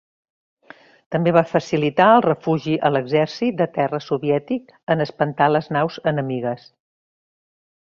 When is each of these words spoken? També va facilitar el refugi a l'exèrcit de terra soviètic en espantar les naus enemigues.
També 1.15 1.33
va 1.35 1.43
facilitar 1.51 2.07
el 2.13 2.23
refugi 2.27 2.73
a 2.89 2.91
l'exèrcit 2.95 3.59
de 3.61 3.69
terra 3.77 4.01
soviètic 4.07 4.75
en 4.97 5.07
espantar 5.07 5.51
les 5.57 5.71
naus 5.79 6.01
enemigues. 6.15 6.67